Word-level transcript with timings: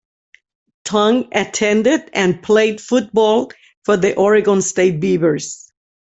Tongue 0.83 1.27
attended 1.31 2.09
and 2.13 2.41
played 2.41 2.81
football 2.81 3.51
for 3.85 3.97
the 3.97 4.15
Oregon 4.15 4.63
State 4.63 4.99
Beavers. 4.99 5.71